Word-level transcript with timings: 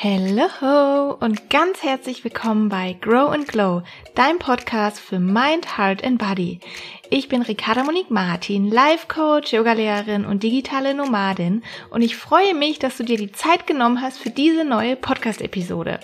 Hello 0.00 1.16
und 1.18 1.50
ganz 1.50 1.82
herzlich 1.82 2.22
willkommen 2.22 2.68
bei 2.68 2.96
Grow 3.00 3.32
and 3.32 3.48
Glow, 3.48 3.82
dein 4.14 4.38
Podcast 4.38 5.00
für 5.00 5.18
Mind, 5.18 5.76
Heart 5.76 6.04
and 6.04 6.18
Body. 6.20 6.60
Ich 7.10 7.28
bin 7.28 7.42
Ricarda 7.42 7.82
Monique 7.82 8.08
Martin, 8.08 8.70
Life 8.70 9.08
Coach, 9.08 9.52
Yogalehrerin 9.52 10.24
und 10.24 10.44
digitale 10.44 10.94
Nomadin 10.94 11.64
und 11.90 12.02
ich 12.02 12.16
freue 12.16 12.54
mich, 12.54 12.78
dass 12.78 12.96
du 12.96 13.02
dir 13.02 13.16
die 13.16 13.32
Zeit 13.32 13.66
genommen 13.66 14.00
hast 14.00 14.18
für 14.18 14.30
diese 14.30 14.64
neue 14.64 14.94
Podcast-Episode. 14.94 15.98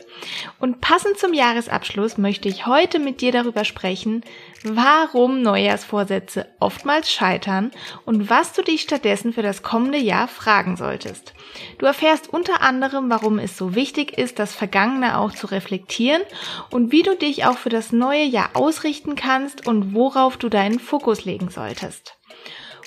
Und 0.59 0.81
passend 0.81 1.17
zum 1.17 1.33
Jahresabschluss 1.33 2.19
möchte 2.19 2.49
ich 2.49 2.67
heute 2.67 2.99
mit 2.99 3.21
dir 3.21 3.31
darüber 3.31 3.65
sprechen, 3.65 4.25
warum 4.65 5.43
Neujahrsvorsätze 5.43 6.47
oftmals 6.59 7.13
scheitern 7.13 7.71
und 8.05 8.31
was 8.31 8.53
du 8.53 8.63
dich 8.63 8.81
stattdessen 8.83 9.33
für 9.33 9.43
das 9.43 9.63
kommende 9.63 9.99
Jahr 9.99 10.27
fragen 10.27 10.77
solltest. 10.77 11.35
Du 11.79 11.87
erfährst 11.87 12.33
unter 12.33 12.63
anderem, 12.63 13.11
warum 13.11 13.39
es 13.39 13.57
so 13.57 13.75
wichtig 13.75 14.17
ist, 14.17 14.39
das 14.39 14.55
Vergangene 14.55 15.19
auch 15.19 15.33
zu 15.33 15.47
reflektieren 15.47 16.23
und 16.71 16.93
wie 16.93 17.03
du 17.03 17.15
dich 17.17 17.45
auch 17.45 17.59
für 17.59 17.69
das 17.69 17.93
neue 17.93 18.25
Jahr 18.25 18.51
ausrichten 18.55 19.15
kannst 19.15 19.67
und 19.67 19.95
worauf 19.95 20.37
du 20.39 20.49
deinen 20.49 20.81
Fokus 20.81 21.25
legen 21.25 21.51
solltest. 21.51 22.17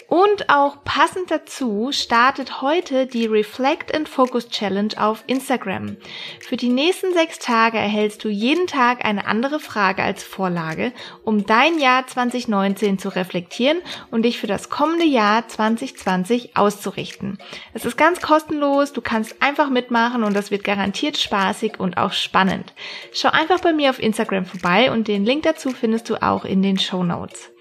Und 0.08 0.50
auch 0.50 0.86
passend 0.86 1.32
dazu 1.32 1.90
startet 1.92 2.62
heute 2.62 3.08
die 3.08 3.26
Reflect 3.26 3.94
and 3.94 4.08
Focus 4.08 4.48
Challenge 4.48 4.94
auf 4.96 5.26
Instagram. 5.28 5.98
Für 6.40 6.56
die 6.56 6.70
nächsten 6.70 7.14
sechs 7.14 7.40
Tage 7.40 7.78
erhältst 7.78 8.24
du 8.24 8.30
jeden 8.30 8.68
Tag 8.68 9.04
eine 9.04 9.28
andere 9.28 9.60
Frage 9.60 10.04
als 10.04 10.24
Vorlage, 10.24 10.94
um 11.26 11.46
dein 11.46 11.78
Jahr 11.78 12.08
2019 12.08 13.00
zu 13.00 13.10
reflektieren 13.10 13.80
und 14.10 14.24
dich 14.24 14.38
für 14.38 14.48
das 14.48 14.70
kommende 14.70 15.06
Jahr 15.06 15.46
2020 15.46 16.56
auszurichten. 16.56 17.38
Es 17.74 17.84
ist 17.84 17.98
ganz 17.98 18.22
kostenlos, 18.22 18.94
du 18.94 19.02
kannst 19.02 19.42
einfach 19.42 19.70
mitmachen 19.70 20.24
und 20.24 20.34
das 20.34 20.52
wird 20.52 20.64
garantiert 20.64 21.18
spaßig 21.18 21.82
und 21.82 21.98
auch 21.98 22.14
spannend. 22.14 22.74
Schau 23.12 23.30
einfach 23.30 23.60
bei 23.60 23.74
mir 23.74 23.90
auf 23.90 24.02
Instagram 24.02 24.46
vorbei 24.46 24.90
und 24.90 25.10
den 25.10 25.26
Link 25.26 25.44
dazu 25.44 25.72
findest 25.72 26.10
du 26.10 26.22
auch 26.22 26.46
in 26.46 26.62
den 26.62 26.80
Show 26.80 27.04
Notes. 27.04 27.52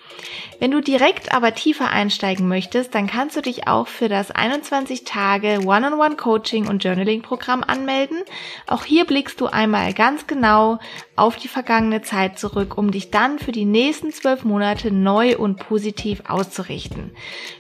Wenn 0.59 0.71
du 0.71 0.81
direkt 0.81 1.33
aber 1.33 1.55
tiefer 1.55 1.91
einsteigen 1.91 2.49
möchtest, 2.49 2.95
dann 2.95 3.07
kannst 3.07 3.37
du 3.37 3.43
dich 3.43 3.69
auch 3.69 3.89
für 3.89 4.09
das 4.09 4.31
21 4.31 5.05
Tage 5.05 5.61
One-on-One 5.67 6.17
Coaching 6.17 6.67
und 6.67 6.83
Journaling 6.83 7.21
Programm 7.21 7.63
anmelden. 7.63 8.19
Auch 8.67 8.85
hier 8.85 9.05
blickst 9.05 9.41
du 9.41 9.47
einmal 9.47 9.93
ganz 9.93 10.27
genau 10.27 10.79
auf 11.15 11.37
die 11.37 11.49
vergangene 11.49 12.01
Zeit 12.01 12.39
zurück, 12.39 12.79
um 12.79 12.91
dich 12.91 13.11
dann 13.11 13.39
für 13.39 13.53
die 13.53 13.67
nächsten 13.67 14.13
zwölf 14.13 14.45
Monate 14.45 14.91
neu 14.91 15.37
und 15.37 15.57
positiv 15.57 16.23
auszurichten. 16.27 17.11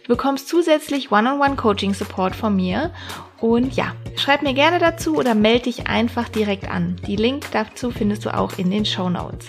Du 0.04 0.08
bekommst 0.08 0.48
zusätzlich 0.48 1.12
One-on-One 1.12 1.56
Coaching 1.56 1.92
Support 1.92 2.34
von 2.34 2.56
mir 2.56 2.94
und 3.40 3.74
ja, 3.74 3.94
schreib 4.16 4.42
mir 4.42 4.54
gerne 4.54 4.78
dazu 4.78 5.16
oder 5.16 5.34
melde 5.34 5.64
dich 5.64 5.86
einfach 5.86 6.28
direkt 6.28 6.70
an. 6.70 6.96
Die 7.06 7.16
Link 7.16 7.46
dazu 7.52 7.90
findest 7.90 8.24
du 8.24 8.34
auch 8.34 8.58
in 8.58 8.70
den 8.70 8.84
Show 8.84 9.10
Notes. 9.10 9.46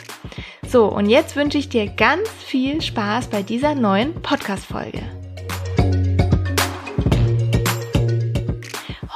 So, 0.68 0.86
und 0.86 1.10
jetzt 1.10 1.36
wünsche 1.36 1.58
ich 1.58 1.70
dir 1.70 1.88
ganz 1.88 2.28
viel 2.30 2.82
Spaß 2.82 3.28
bei 3.28 3.42
dieser 3.42 3.76
neuen 3.76 4.14
Podcast-Folge. 4.22 5.17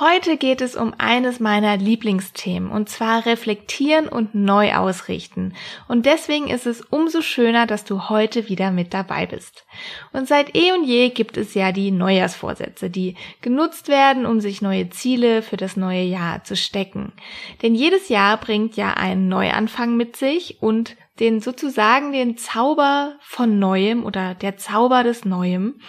Heute 0.01 0.37
geht 0.37 0.61
es 0.61 0.75
um 0.75 0.95
eines 0.97 1.39
meiner 1.39 1.77
Lieblingsthemen 1.77 2.71
und 2.71 2.89
zwar 2.89 3.27
reflektieren 3.27 4.07
und 4.07 4.33
neu 4.33 4.73
ausrichten. 4.73 5.53
Und 5.87 6.07
deswegen 6.07 6.47
ist 6.47 6.65
es 6.65 6.81
umso 6.81 7.21
schöner, 7.21 7.67
dass 7.67 7.83
du 7.83 8.09
heute 8.09 8.49
wieder 8.49 8.71
mit 8.71 8.95
dabei 8.95 9.27
bist. 9.27 9.63
Und 10.11 10.27
seit 10.27 10.55
eh 10.55 10.71
und 10.71 10.85
je 10.85 11.09
gibt 11.09 11.37
es 11.37 11.53
ja 11.53 11.71
die 11.71 11.91
Neujahrsvorsätze, 11.91 12.89
die 12.89 13.13
genutzt 13.41 13.89
werden, 13.89 14.25
um 14.25 14.39
sich 14.39 14.63
neue 14.63 14.89
Ziele 14.89 15.43
für 15.43 15.57
das 15.57 15.77
neue 15.77 16.01
Jahr 16.01 16.43
zu 16.43 16.55
stecken. 16.55 17.13
Denn 17.61 17.75
jedes 17.75 18.09
Jahr 18.09 18.37
bringt 18.37 18.77
ja 18.77 18.95
einen 18.95 19.27
Neuanfang 19.27 19.97
mit 19.97 20.15
sich 20.15 20.63
und 20.63 20.95
den 21.21 21.39
sozusagen 21.39 22.11
den 22.11 22.35
Zauber 22.35 23.15
von 23.21 23.59
Neuem 23.59 24.03
oder 24.03 24.33
der 24.33 24.57
Zauber 24.57 25.03
des 25.03 25.23
Neuem. 25.23 25.79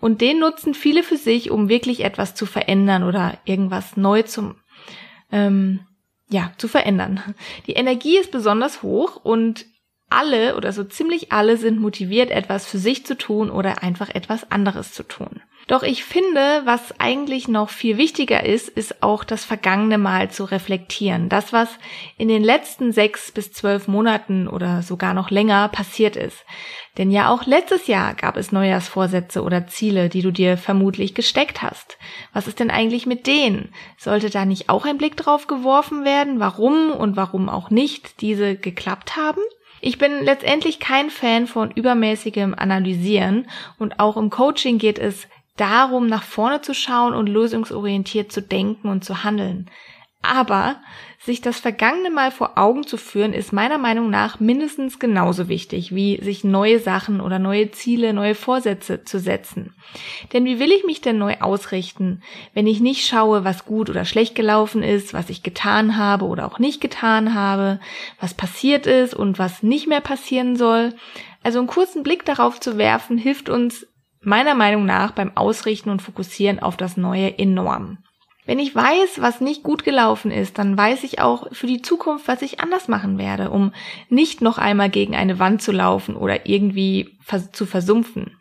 Und 0.00 0.22
den 0.22 0.38
nutzen 0.38 0.72
viele 0.72 1.02
für 1.02 1.18
sich, 1.18 1.50
um 1.50 1.68
wirklich 1.68 2.02
etwas 2.02 2.34
zu 2.34 2.46
verändern 2.46 3.04
oder 3.04 3.38
irgendwas 3.44 3.98
neu 3.98 4.22
zum, 4.22 4.56
ähm, 5.30 5.80
ja, 6.30 6.52
zu 6.56 6.66
verändern. 6.66 7.22
Die 7.66 7.74
Energie 7.74 8.16
ist 8.16 8.32
besonders 8.32 8.82
hoch 8.82 9.16
und 9.22 9.66
alle 10.08 10.56
oder 10.56 10.72
so 10.72 10.82
ziemlich 10.82 11.30
alle 11.30 11.58
sind 11.58 11.78
motiviert, 11.78 12.30
etwas 12.30 12.66
für 12.66 12.78
sich 12.78 13.04
zu 13.04 13.18
tun 13.18 13.50
oder 13.50 13.82
einfach 13.82 14.08
etwas 14.08 14.50
anderes 14.50 14.94
zu 14.94 15.02
tun. 15.02 15.42
Doch 15.70 15.84
ich 15.84 16.02
finde, 16.02 16.62
was 16.64 16.98
eigentlich 16.98 17.46
noch 17.46 17.70
viel 17.70 17.96
wichtiger 17.96 18.44
ist, 18.44 18.68
ist 18.68 19.04
auch 19.04 19.22
das 19.22 19.44
vergangene 19.44 19.98
Mal 19.98 20.28
zu 20.28 20.42
reflektieren. 20.42 21.28
Das, 21.28 21.52
was 21.52 21.68
in 22.18 22.26
den 22.26 22.42
letzten 22.42 22.90
sechs 22.90 23.30
bis 23.30 23.52
zwölf 23.52 23.86
Monaten 23.86 24.48
oder 24.48 24.82
sogar 24.82 25.14
noch 25.14 25.30
länger 25.30 25.68
passiert 25.68 26.16
ist. 26.16 26.44
Denn 26.98 27.12
ja 27.12 27.28
auch 27.28 27.46
letztes 27.46 27.86
Jahr 27.86 28.14
gab 28.14 28.36
es 28.36 28.50
Neujahrsvorsätze 28.50 29.44
oder 29.44 29.68
Ziele, 29.68 30.08
die 30.08 30.22
du 30.22 30.32
dir 30.32 30.56
vermutlich 30.56 31.14
gesteckt 31.14 31.62
hast. 31.62 31.98
Was 32.32 32.48
ist 32.48 32.58
denn 32.58 32.72
eigentlich 32.72 33.06
mit 33.06 33.28
denen? 33.28 33.72
Sollte 33.96 34.28
da 34.28 34.44
nicht 34.44 34.70
auch 34.70 34.84
ein 34.84 34.98
Blick 34.98 35.16
drauf 35.16 35.46
geworfen 35.46 36.04
werden, 36.04 36.40
warum 36.40 36.90
und 36.90 37.16
warum 37.16 37.48
auch 37.48 37.70
nicht 37.70 38.22
diese 38.22 38.56
geklappt 38.56 39.16
haben? 39.16 39.40
Ich 39.80 39.98
bin 39.98 40.24
letztendlich 40.24 40.80
kein 40.80 41.10
Fan 41.10 41.46
von 41.46 41.70
übermäßigem 41.70 42.54
Analysieren 42.54 43.48
und 43.78 44.00
auch 44.00 44.16
im 44.16 44.30
Coaching 44.30 44.78
geht 44.78 44.98
es 44.98 45.28
darum, 45.56 46.06
nach 46.06 46.22
vorne 46.22 46.62
zu 46.62 46.74
schauen 46.74 47.14
und 47.14 47.28
lösungsorientiert 47.28 48.32
zu 48.32 48.42
denken 48.42 48.88
und 48.88 49.04
zu 49.04 49.24
handeln. 49.24 49.70
Aber 50.22 50.76
sich 51.18 51.40
das 51.40 51.60
vergangene 51.60 52.10
Mal 52.10 52.30
vor 52.30 52.58
Augen 52.58 52.86
zu 52.86 52.98
führen, 52.98 53.32
ist 53.32 53.54
meiner 53.54 53.78
Meinung 53.78 54.10
nach 54.10 54.38
mindestens 54.38 54.98
genauso 54.98 55.48
wichtig, 55.48 55.94
wie 55.94 56.22
sich 56.22 56.44
neue 56.44 56.78
Sachen 56.78 57.22
oder 57.22 57.38
neue 57.38 57.70
Ziele, 57.70 58.12
neue 58.12 58.34
Vorsätze 58.34 59.04
zu 59.04 59.18
setzen. 59.18 59.74
Denn 60.34 60.44
wie 60.44 60.58
will 60.58 60.72
ich 60.72 60.84
mich 60.84 61.00
denn 61.00 61.16
neu 61.16 61.36
ausrichten, 61.40 62.22
wenn 62.52 62.66
ich 62.66 62.80
nicht 62.80 63.06
schaue, 63.06 63.44
was 63.44 63.64
gut 63.64 63.88
oder 63.88 64.04
schlecht 64.04 64.34
gelaufen 64.34 64.82
ist, 64.82 65.14
was 65.14 65.30
ich 65.30 65.42
getan 65.42 65.96
habe 65.96 66.26
oder 66.26 66.46
auch 66.46 66.58
nicht 66.58 66.82
getan 66.82 67.34
habe, 67.34 67.80
was 68.20 68.34
passiert 68.34 68.86
ist 68.86 69.14
und 69.14 69.38
was 69.38 69.62
nicht 69.62 69.86
mehr 69.86 70.02
passieren 70.02 70.56
soll? 70.56 70.94
Also 71.42 71.58
einen 71.58 71.68
kurzen 71.68 72.02
Blick 72.02 72.26
darauf 72.26 72.60
zu 72.60 72.76
werfen, 72.76 73.16
hilft 73.16 73.48
uns 73.48 73.86
meiner 74.22 74.54
Meinung 74.54 74.84
nach 74.84 75.12
beim 75.12 75.36
Ausrichten 75.36 75.90
und 75.90 76.02
Fokussieren 76.02 76.58
auf 76.60 76.76
das 76.76 76.96
Neue 76.96 77.38
enorm. 77.38 77.98
Wenn 78.46 78.58
ich 78.58 78.74
weiß, 78.74 79.20
was 79.20 79.40
nicht 79.40 79.62
gut 79.62 79.84
gelaufen 79.84 80.30
ist, 80.30 80.58
dann 80.58 80.76
weiß 80.76 81.04
ich 81.04 81.20
auch 81.20 81.46
für 81.52 81.66
die 81.66 81.82
Zukunft, 81.82 82.26
was 82.26 82.42
ich 82.42 82.60
anders 82.60 82.88
machen 82.88 83.16
werde, 83.18 83.50
um 83.50 83.72
nicht 84.08 84.40
noch 84.40 84.58
einmal 84.58 84.90
gegen 84.90 85.14
eine 85.14 85.38
Wand 85.38 85.62
zu 85.62 85.72
laufen 85.72 86.16
oder 86.16 86.46
irgendwie 86.46 87.16
zu 87.52 87.64
versumpfen. 87.64 88.36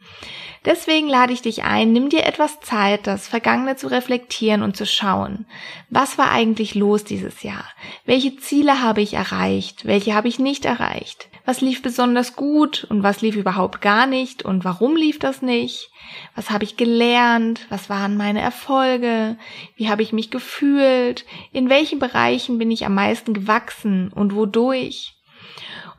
Deswegen 0.65 1.07
lade 1.07 1.33
ich 1.33 1.41
dich 1.41 1.63
ein, 1.63 1.93
nimm 1.93 2.09
dir 2.09 2.25
etwas 2.25 2.59
Zeit, 2.59 3.07
das 3.07 3.27
Vergangene 3.27 3.75
zu 3.75 3.87
reflektieren 3.87 4.61
und 4.61 4.75
zu 4.75 4.85
schauen. 4.85 5.45
Was 5.89 6.17
war 6.17 6.31
eigentlich 6.31 6.75
los 6.75 7.03
dieses 7.03 7.43
Jahr? 7.43 7.65
Welche 8.05 8.35
Ziele 8.37 8.81
habe 8.81 9.01
ich 9.01 9.13
erreicht? 9.13 9.85
Welche 9.85 10.13
habe 10.13 10.27
ich 10.27 10.39
nicht 10.39 10.65
erreicht? 10.65 11.29
was 11.49 11.61
lief 11.61 11.81
besonders 11.81 12.35
gut 12.35 12.85
und 12.91 13.01
was 13.01 13.21
lief 13.21 13.35
überhaupt 13.35 13.81
gar 13.81 14.05
nicht 14.05 14.45
und 14.45 14.63
warum 14.65 14.95
lief 14.95 15.17
das 15.17 15.41
nicht? 15.41 15.89
Was 16.35 16.51
habe 16.51 16.63
ich 16.63 16.77
gelernt? 16.77 17.65
Was 17.69 17.89
waren 17.89 18.17
meine 18.17 18.39
Erfolge? 18.39 19.35
Wie 19.75 19.89
habe 19.89 20.03
ich 20.03 20.13
mich 20.13 20.29
gefühlt? 20.29 21.25
In 21.51 21.67
welchen 21.69 21.97
Bereichen 21.97 22.59
bin 22.59 22.69
ich 22.69 22.85
am 22.85 22.93
meisten 22.93 23.33
gewachsen 23.33 24.13
und 24.13 24.35
wodurch? 24.35 25.15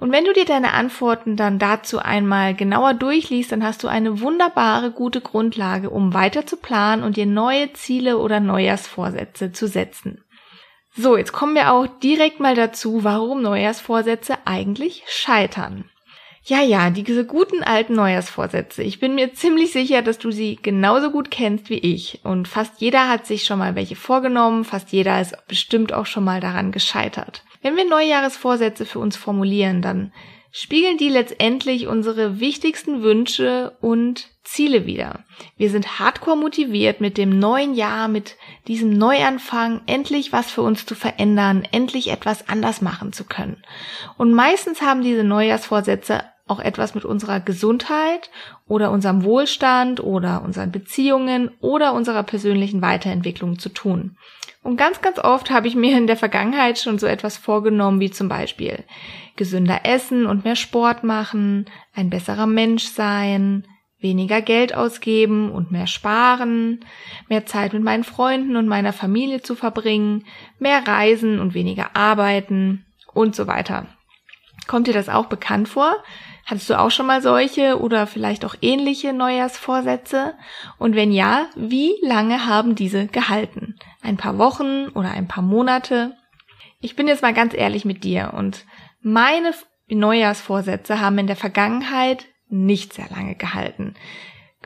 Und 0.01 0.13
wenn 0.13 0.25
du 0.25 0.33
dir 0.33 0.47
deine 0.47 0.73
Antworten 0.73 1.37
dann 1.37 1.59
dazu 1.59 1.99
einmal 1.99 2.55
genauer 2.55 2.95
durchliest, 2.95 3.53
dann 3.53 3.63
hast 3.63 3.85
du 3.85 3.89
eine 3.89 4.21
wunderbare, 4.21 4.91
gute 4.91 5.21
Grundlage, 5.21 5.91
um 5.91 6.15
weiter 6.15 6.47
zu 6.47 6.57
planen 6.57 7.03
und 7.03 7.19
dir 7.19 7.27
neue 7.27 7.75
Ziele 7.75 8.17
oder 8.17 8.41
Neujahrsvorsätze 8.41 9.53
zu 9.53 9.69
setzen. 9.69 10.25
So, 10.97 11.19
jetzt 11.19 11.33
kommen 11.33 11.55
wir 11.55 11.73
auch 11.73 11.87
direkt 11.87 12.41
mal 12.41 12.55
dazu, 12.55 13.05
warum 13.05 13.43
Neujahrsvorsätze 13.43 14.39
eigentlich 14.47 15.05
scheitern. 15.07 15.85
Ja, 16.45 16.63
ja, 16.63 16.89
diese 16.89 17.27
guten 17.27 17.63
alten 17.63 17.95
Neujahrsvorsätze. 17.95 18.83
Ich 18.83 18.99
bin 18.99 19.15
mir 19.15 19.35
ziemlich 19.35 19.73
sicher, 19.73 20.01
dass 20.01 20.19
du 20.19 20.31
sie 20.31 20.57
genauso 20.57 21.11
gut 21.11 21.31
kennst 21.31 21.69
wie 21.69 21.79
ich. 21.79 22.21
Und 22.25 22.49
fast 22.49 22.81
jeder 22.81 23.09
hat 23.09 23.27
sich 23.27 23.45
schon 23.45 23.59
mal 23.59 23.75
welche 23.75 23.97
vorgenommen, 23.97 24.65
fast 24.65 24.93
jeder 24.93 25.21
ist 25.21 25.37
bestimmt 25.47 25.93
auch 25.93 26.07
schon 26.07 26.25
mal 26.25 26.41
daran 26.41 26.73
gescheitert. 26.73 27.45
Wenn 27.63 27.77
wir 27.77 27.89
Neujahresvorsätze 27.89 28.87
für 28.87 28.99
uns 28.99 29.17
formulieren, 29.17 29.83
dann 29.83 30.13
spiegeln 30.53 30.99
die 30.99 31.09
letztendlich 31.09 31.87
unsere 31.87 32.41
wichtigsten 32.41 33.03
Wünsche 33.03 33.77
und 33.81 34.29
Ziele 34.43 34.85
wider. 34.87 35.25
Wir 35.57 35.71
sind 35.71 36.01
hardcore 36.01 36.37
motiviert 36.37 37.01
mit 37.01 37.19
dem 37.19 37.39
neuen 37.39 37.75
Jahr, 37.75 38.09
mit 38.09 38.37
diesem 38.67 38.91
Neuanfang, 38.91 39.83
endlich 39.87 40.33
was 40.33 40.51
für 40.51 40.63
uns 40.63 40.87
zu 40.87 40.95
verändern, 40.95 41.63
endlich 41.71 42.11
etwas 42.11 42.49
anders 42.49 42.81
machen 42.81 43.13
zu 43.13 43.25
können. 43.25 43.63
Und 44.17 44.35
meistens 44.35 44.83
haben 44.83 45.03
diese 45.03 45.23
Neujahrsvorsätze 45.23 46.25
auch 46.51 46.61
etwas 46.61 46.95
mit 46.95 47.05
unserer 47.05 47.41
Gesundheit 47.41 48.31
oder 48.67 48.91
unserem 48.91 49.25
Wohlstand 49.25 50.01
oder 50.01 50.43
unseren 50.43 50.73
Beziehungen 50.73 51.51
oder 51.61 51.95
unserer 51.95 52.23
persönlichen 52.23 52.83
Weiterentwicklung 52.83 53.59
zu 53.59 53.69
tun. 53.69 54.17
Und 54.63 54.77
ganz, 54.77 55.01
ganz 55.01 55.19
oft 55.19 55.51
habe 55.51 55.69
ich 55.69 55.75
mir 55.75 55.97
in 55.97 56.07
der 56.07 56.19
Vergangenheit 56.19 56.79
schon 56.79 56.99
so 56.99 57.07
etwas 57.07 57.39
vorgenommen, 57.39 58.01
wie 58.01 58.11
zum 58.11 58.29
Beispiel 58.29 58.85
gesünder 59.37 59.81
essen 59.85 60.27
und 60.27 60.45
mehr 60.45 60.57
Sport 60.57 61.03
machen, 61.03 61.65
ein 61.95 62.11
besserer 62.11 62.47
Mensch 62.47 62.85
sein, 62.85 63.65
weniger 64.01 64.43
Geld 64.43 64.75
ausgeben 64.75 65.51
und 65.51 65.71
mehr 65.71 65.87
sparen, 65.87 66.85
mehr 67.29 67.47
Zeit 67.47 67.73
mit 67.73 67.83
meinen 67.83 68.05
Freunden 68.05 68.57
und 68.57 68.69
meiner 68.69 68.93
Familie 68.93 69.41
zu 69.43 69.55
verbringen, 69.55 70.25
mehr 70.59 70.87
reisen 70.87 71.39
und 71.39 71.55
weniger 71.55 71.97
arbeiten 71.97 72.85
und 73.13 73.35
so 73.35 73.47
weiter. 73.47 73.87
Kommt 74.67 74.87
dir 74.87 74.95
das 74.95 75.09
auch 75.09 75.27
bekannt 75.27 75.69
vor? 75.69 75.97
Hattest 76.51 76.69
du 76.69 76.81
auch 76.81 76.91
schon 76.91 77.07
mal 77.07 77.23
solche 77.23 77.81
oder 77.81 78.09
vielleicht 78.09 78.45
auch 78.45 78.57
ähnliche 78.61 79.13
Neujahrsvorsätze? 79.13 80.35
Und 80.79 80.97
wenn 80.97 81.13
ja, 81.13 81.47
wie 81.55 81.93
lange 82.03 82.45
haben 82.45 82.75
diese 82.75 83.07
gehalten? 83.07 83.77
Ein 84.03 84.17
paar 84.17 84.37
Wochen 84.37 84.89
oder 84.89 85.13
ein 85.13 85.29
paar 85.29 85.45
Monate? 85.45 86.17
Ich 86.81 86.97
bin 86.97 87.07
jetzt 87.07 87.23
mal 87.23 87.35
ganz 87.35 87.55
ehrlich 87.55 87.85
mit 87.85 88.03
dir 88.03 88.35
und 88.37 88.65
meine 89.01 89.53
Neujahrsvorsätze 89.89 91.01
haben 91.01 91.19
in 91.19 91.29
der 91.29 91.37
Vergangenheit 91.37 92.27
nicht 92.49 92.95
sehr 92.95 93.09
lange 93.11 93.37
gehalten. 93.37 93.95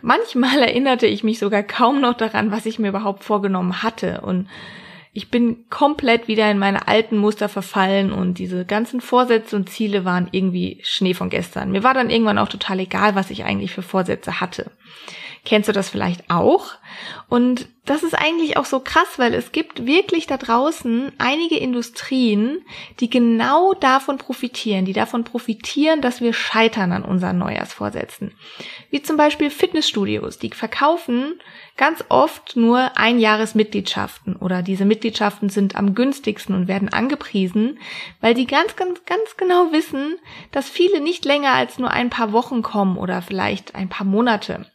Manchmal 0.01 0.59
erinnerte 0.61 1.07
ich 1.07 1.23
mich 1.23 1.39
sogar 1.39 1.63
kaum 1.63 2.01
noch 2.01 2.15
daran, 2.15 2.51
was 2.51 2.65
ich 2.65 2.79
mir 2.79 2.89
überhaupt 2.89 3.25
vorgenommen 3.25 3.83
hatte 3.83 4.23
und 4.23 4.49
ich 5.17 5.31
bin 5.31 5.69
komplett 5.71 6.27
wieder 6.27 6.51
in 6.51 6.59
meine 6.59 6.89
alten 6.89 7.17
Muster 7.17 7.49
verfallen 7.49 8.13
und 8.13 8.39
diese 8.39 8.65
ganzen 8.65 9.01
Vorsätze 9.01 9.55
und 9.55 9.71
Ziele 9.71 10.05
waren 10.05 10.29
irgendwie 10.33 10.81
Schnee 10.83 11.15
von 11.15 11.31
gestern. 11.31 11.71
Mir 11.71 11.85
war 11.85 11.95
dann 11.95 12.11
irgendwann 12.11 12.39
auch 12.39 12.49
total 12.49 12.81
egal, 12.81 13.15
was 13.15 13.31
ich 13.31 13.45
eigentlich 13.45 13.71
für 13.71 13.83
Vorsätze 13.83 14.41
hatte. 14.41 14.73
Kennst 15.45 15.69
du 15.69 15.73
das 15.73 15.91
vielleicht 15.91 16.31
auch? 16.31 16.71
Und 17.29 17.69
das 17.85 18.03
ist 18.03 18.15
eigentlich 18.15 18.57
auch 18.57 18.65
so 18.65 18.81
krass, 18.81 19.19
weil 19.19 19.35
es 19.35 19.53
gibt 19.53 19.85
wirklich 19.85 20.27
da 20.27 20.39
draußen 20.39 21.13
einige 21.19 21.59
Industrien, 21.59 22.65
die 23.01 23.11
genau 23.11 23.75
davon 23.75 24.17
profitieren, 24.17 24.87
die 24.87 24.95
davon 24.95 25.25
profitieren, 25.25 26.01
dass 26.01 26.23
wir 26.23 26.33
scheitern 26.33 26.93
an 26.93 27.05
unseren 27.05 27.37
Neujahrsvorsätzen. 27.37 28.33
Wie 28.91 29.03
zum 29.03 29.19
Beispiel 29.19 29.51
Fitnessstudios, 29.51 30.39
die 30.39 30.49
verkaufen 30.49 31.35
ganz 31.77 32.03
oft 32.09 32.57
nur 32.57 32.97
Einjahresmitgliedschaften 32.97 34.37
oder 34.37 34.63
diese 34.63 34.87
Mitgliedschaften 34.87 35.51
sind 35.51 35.77
am 35.77 35.95
günstigsten 35.95 36.55
und 36.55 36.69
werden 36.69 36.91
angepriesen, 36.91 37.79
weil 38.23 38.33
die 38.33 38.47
ganz, 38.47 38.77
ganz, 38.77 39.05
ganz 39.05 39.37
genau 39.37 39.73
wissen, 39.73 40.17
dass 40.53 40.71
viele 40.71 41.01
nicht 41.01 41.27
länger 41.27 41.53
als 41.53 41.79
nur 41.79 41.91
ein 41.91 42.09
paar 42.09 42.33
Wochen 42.33 42.63
kommen 42.63 42.97
oder 42.97 43.21
vielleicht 43.21 43.75
ein 43.75 43.91
paar 43.91 44.07
Monate. 44.07 44.71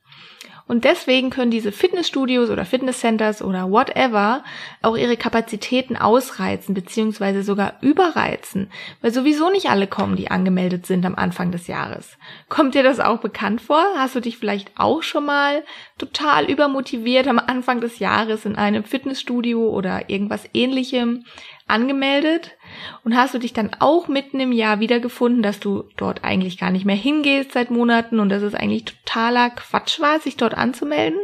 Und 0.70 0.84
deswegen 0.84 1.32
können 1.32 1.50
diese 1.50 1.72
Fitnessstudios 1.72 2.52
oder 2.52 2.64
Fitnesscenters 2.64 3.42
oder 3.42 3.72
whatever 3.72 4.44
auch 4.84 4.96
ihre 4.96 5.18
Kapazitäten 5.18 5.98
ausreizen 5.98 6.76
beziehungsweise 6.76 7.42
sogar 7.42 7.74
überreizen, 7.82 8.70
weil 9.02 9.12
sowieso 9.12 9.50
nicht 9.50 9.72
alle 9.72 9.88
kommen, 9.88 10.16
die 10.16 10.30
angemeldet 10.30 10.86
sind 10.86 11.08
am 11.08 11.16
Anfang 11.16 11.52
des 11.52 11.66
Jahres. 11.66 12.20
Kommt 12.50 12.76
dir 12.76 12.84
das 12.84 13.00
auch 13.00 13.18
bekannt 13.18 13.62
vor? 13.62 13.84
Hast 13.98 14.14
du 14.14 14.20
dich 14.20 14.38
vielleicht 14.38 14.70
auch 14.78 15.02
schon 15.02 15.26
mal 15.26 15.64
total 15.98 16.46
übermotiviert 16.46 17.28
am 17.28 17.40
Anfang 17.40 17.82
des 17.82 17.98
Jahres 17.98 18.46
in 18.46 18.56
einem 18.56 18.84
Fitnessstudio 18.84 19.70
oder 19.70 20.12
irgendwas 20.12 20.44
ähnlichem 20.54 21.26
angemeldet 21.66 22.52
und 23.04 23.16
hast 23.16 23.34
du 23.34 23.40
dich 23.40 23.54
dann 23.54 23.72
auch 23.80 24.08
mitten 24.08 24.40
im 24.40 24.52
Jahr 24.52 24.80
wiedergefunden, 24.80 25.42
dass 25.42 25.60
du 25.60 25.84
dort 25.98 26.24
eigentlich 26.24 26.58
gar 26.58 26.72
nicht 26.72 26.86
mehr 26.86 26.96
hingehst 26.96 27.54
seit 27.54 27.72
Monaten 27.72 28.20
und 28.20 28.30
dass 28.30 28.44
es 28.44 28.56
eigentlich 28.56 28.86
totaler 28.86 29.50
Quatsch 29.50 30.00
war, 30.00 30.20
sich 30.20 30.38
dort 30.38 30.56
anzumelden? 30.56 31.20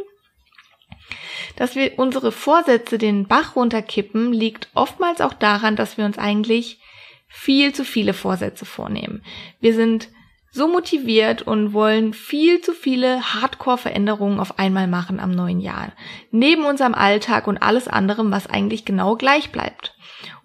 Dass 1.55 1.75
wir 1.75 1.97
unsere 1.97 2.31
Vorsätze 2.31 2.97
den 2.97 3.27
Bach 3.27 3.55
runterkippen, 3.55 4.33
liegt 4.33 4.69
oftmals 4.73 5.21
auch 5.21 5.33
daran, 5.33 5.75
dass 5.75 5.97
wir 5.97 6.05
uns 6.05 6.17
eigentlich 6.17 6.79
viel 7.27 7.73
zu 7.73 7.83
viele 7.83 8.13
Vorsätze 8.13 8.65
vornehmen. 8.65 9.23
Wir 9.59 9.73
sind 9.73 10.09
so 10.55 10.69
motiviert 10.69 11.41
und 11.41 11.73
wollen 11.73 12.13
viel 12.13 12.61
zu 12.61 12.71
viele 12.71 13.21
Hardcore-Veränderungen 13.21 14.39
auf 14.39 14.57
einmal 14.57 14.87
machen 14.87 15.19
am 15.19 15.31
neuen 15.31 15.59
Jahr. 15.59 15.91
Neben 16.31 16.63
unserem 16.63 16.95
Alltag 16.95 17.47
und 17.47 17.57
alles 17.57 17.89
anderem, 17.89 18.31
was 18.31 18.47
eigentlich 18.47 18.85
genau 18.85 19.17
gleich 19.17 19.51
bleibt. 19.51 19.94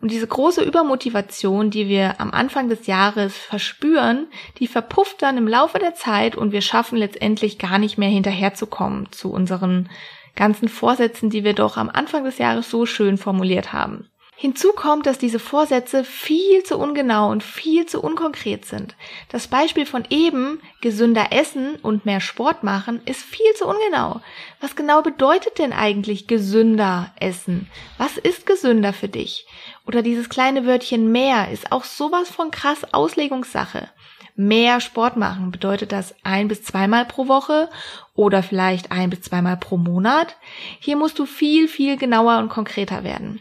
Und 0.00 0.10
diese 0.10 0.26
große 0.26 0.62
Übermotivation, 0.62 1.70
die 1.70 1.88
wir 1.88 2.20
am 2.20 2.30
Anfang 2.32 2.68
des 2.68 2.86
Jahres 2.86 3.36
verspüren, 3.36 4.26
die 4.58 4.66
verpufft 4.66 5.22
dann 5.22 5.36
im 5.36 5.48
Laufe 5.48 5.78
der 5.78 5.94
Zeit 5.94 6.36
und 6.36 6.52
wir 6.52 6.62
schaffen 6.62 6.96
letztendlich 6.98 7.58
gar 7.58 7.78
nicht 7.78 7.98
mehr 7.98 8.08
hinterherzukommen 8.08 9.10
zu 9.12 9.30
unseren 9.30 9.88
ganzen 10.36 10.68
Vorsätzen, 10.68 11.30
die 11.30 11.44
wir 11.44 11.54
doch 11.54 11.76
am 11.76 11.90
Anfang 11.90 12.24
des 12.24 12.38
Jahres 12.38 12.70
so 12.70 12.86
schön 12.86 13.18
formuliert 13.18 13.72
haben. 13.72 14.08
Hinzu 14.42 14.72
kommt, 14.72 15.04
dass 15.04 15.18
diese 15.18 15.38
Vorsätze 15.38 16.02
viel 16.02 16.62
zu 16.62 16.78
ungenau 16.78 17.30
und 17.30 17.42
viel 17.42 17.84
zu 17.84 18.00
unkonkret 18.00 18.64
sind. 18.64 18.96
Das 19.28 19.48
Beispiel 19.48 19.84
von 19.84 20.06
eben, 20.08 20.62
gesünder 20.80 21.26
essen 21.30 21.74
und 21.82 22.06
mehr 22.06 22.22
Sport 22.22 22.64
machen, 22.64 23.02
ist 23.04 23.20
viel 23.20 23.52
zu 23.54 23.66
ungenau. 23.66 24.22
Was 24.58 24.76
genau 24.76 25.02
bedeutet 25.02 25.58
denn 25.58 25.74
eigentlich 25.74 26.26
gesünder 26.26 27.12
essen? 27.20 27.68
Was 27.98 28.16
ist 28.16 28.46
gesünder 28.46 28.94
für 28.94 29.10
dich? 29.10 29.46
Oder 29.86 30.00
dieses 30.00 30.30
kleine 30.30 30.64
Wörtchen 30.64 31.12
mehr 31.12 31.50
ist 31.50 31.70
auch 31.70 31.84
sowas 31.84 32.30
von 32.30 32.50
krass 32.50 32.94
Auslegungssache. 32.94 33.90
Mehr 34.36 34.80
Sport 34.80 35.18
machen 35.18 35.50
bedeutet 35.50 35.92
das 35.92 36.14
ein 36.22 36.48
bis 36.48 36.62
zweimal 36.62 37.04
pro 37.04 37.28
Woche 37.28 37.68
oder 38.14 38.42
vielleicht 38.42 38.90
ein 38.90 39.10
bis 39.10 39.20
zweimal 39.20 39.58
pro 39.58 39.76
Monat. 39.76 40.36
Hier 40.78 40.96
musst 40.96 41.18
du 41.18 41.26
viel, 41.26 41.68
viel 41.68 41.98
genauer 41.98 42.38
und 42.38 42.48
konkreter 42.48 43.04
werden. 43.04 43.38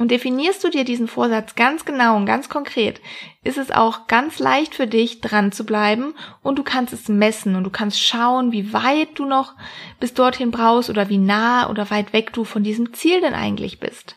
Und 0.00 0.10
definierst 0.10 0.64
du 0.64 0.70
dir 0.70 0.84
diesen 0.84 1.08
Vorsatz 1.08 1.56
ganz 1.56 1.84
genau 1.84 2.16
und 2.16 2.24
ganz 2.24 2.48
konkret, 2.48 3.02
ist 3.44 3.58
es 3.58 3.70
auch 3.70 4.06
ganz 4.06 4.38
leicht 4.38 4.74
für 4.74 4.86
dich, 4.86 5.20
dran 5.20 5.52
zu 5.52 5.66
bleiben 5.66 6.14
und 6.42 6.58
du 6.58 6.62
kannst 6.62 6.94
es 6.94 7.10
messen 7.10 7.54
und 7.54 7.64
du 7.64 7.70
kannst 7.70 8.02
schauen, 8.02 8.50
wie 8.50 8.72
weit 8.72 9.10
du 9.16 9.26
noch 9.26 9.52
bis 10.00 10.14
dorthin 10.14 10.52
brauchst 10.52 10.88
oder 10.88 11.10
wie 11.10 11.18
nah 11.18 11.68
oder 11.68 11.90
weit 11.90 12.14
weg 12.14 12.32
du 12.32 12.44
von 12.44 12.62
diesem 12.62 12.94
Ziel 12.94 13.20
denn 13.20 13.34
eigentlich 13.34 13.78
bist. 13.78 14.16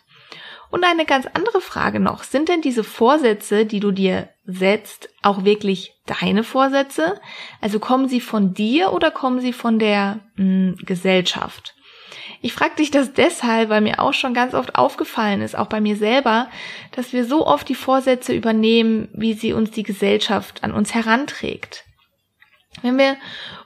Und 0.72 0.86
eine 0.86 1.04
ganz 1.04 1.28
andere 1.34 1.60
Frage 1.60 2.00
noch, 2.00 2.24
sind 2.24 2.48
denn 2.48 2.62
diese 2.62 2.86
Vorsätze, 2.86 3.66
die 3.66 3.82
du 3.82 3.92
dir 3.92 4.30
setzt, 4.46 5.10
auch 5.22 5.44
wirklich 5.44 5.96
deine 6.06 6.46
Vorsätze? 6.46 7.20
Also 7.60 7.80
kommen 7.80 8.08
sie 8.08 8.22
von 8.22 8.54
dir 8.54 8.94
oder 8.94 9.12
kommen 9.12 9.42
sie 9.42 9.52
von 9.52 9.80
der 9.80 10.22
mh, 10.38 10.44
hm, 10.46 10.76
Gesellschaft? 10.86 11.76
Ich 12.44 12.52
frage 12.52 12.76
dich 12.76 12.92
das 12.92 13.14
deshalb, 13.14 13.70
weil 13.70 13.80
mir 13.80 14.00
auch 14.00 14.14
schon 14.14 14.34
ganz 14.34 14.54
oft 14.54 14.76
aufgefallen 14.76 15.42
ist, 15.42 15.58
auch 15.58 15.68
bei 15.68 15.80
mir 15.80 15.96
selber, 15.96 16.50
dass 16.92 17.14
wir 17.14 17.24
so 17.24 17.48
oft 17.48 17.70
die 17.70 17.74
Vorsätze 17.74 18.34
übernehmen, 18.34 19.08
wie 19.14 19.34
sie 19.34 19.54
uns 19.54 19.72
die 19.72 19.84
Gesellschaft 19.84 20.62
an 20.62 20.74
uns 20.74 20.94
heranträgt. 20.94 21.86
Wenn 22.82 22.98
wir 22.98 23.16